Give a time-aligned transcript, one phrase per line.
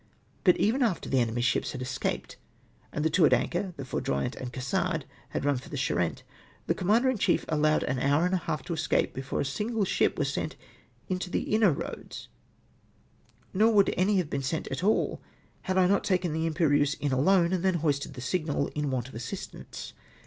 [0.43, 2.35] But even after the enemy's ships had escaped,
[2.91, 5.45] and the two at anchor, tlie Foudroyant and Cassard had.
[5.45, 6.23] run for the Charente,
[6.65, 9.85] the Commander in chief allowed an hour and a half to escape before a single
[9.85, 10.55] ship was sent
[11.07, 12.29] into the inner roads,
[13.53, 15.21] nor would any have been sent at all
[15.69, 19.07] had not I taken the Iniperieuse in alone, and then hoisted the sicrnal" in want
[19.07, 19.93] of assistance."